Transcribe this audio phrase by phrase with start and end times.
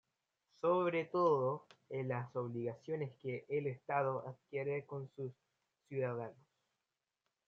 [0.61, 5.31] Sobre todo en las obligaciones que el Estado adquiere con sus
[5.89, 6.43] ciudadanos.